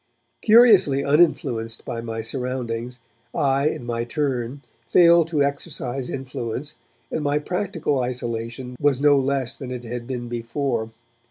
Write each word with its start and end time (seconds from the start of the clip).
Curiously 0.41 1.03
uninfluenced 1.03 1.85
by 1.85 2.01
my 2.01 2.21
surroundings, 2.21 2.97
I 3.35 3.67
in 3.69 3.85
my 3.85 4.03
turn 4.03 4.63
failed 4.89 5.27
to 5.27 5.43
exercise 5.43 6.09
influence, 6.09 6.73
and 7.11 7.21
my 7.23 7.37
practical 7.37 7.99
isolation 7.99 8.77
was 8.81 8.99
no 8.99 9.15
less 9.19 9.55
than 9.55 9.69
it 9.69 9.83
had 9.83 10.07
been 10.07 10.27
before. 10.27 10.89